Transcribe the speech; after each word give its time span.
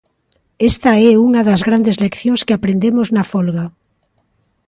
Esta 0.69 0.91
é 1.09 1.11
unha 1.27 1.41
das 1.49 1.61
grandes 1.67 1.99
leccións 2.05 2.41
que 2.45 2.55
aprendemos 2.55 3.07
na 3.15 3.23
folga. 3.31 3.65